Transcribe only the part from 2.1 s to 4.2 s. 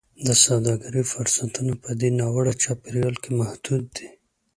ناوړه چاپېریال کې محدود دي.